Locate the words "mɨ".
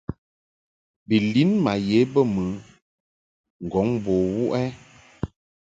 2.33-2.43